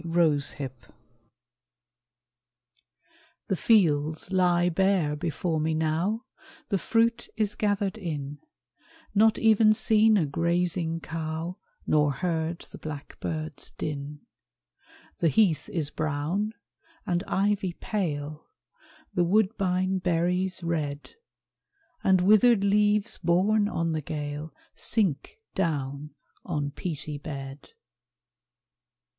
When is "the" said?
3.49-3.55, 6.69-6.79, 12.71-12.79, 15.19-15.27, 19.13-19.23, 23.91-24.01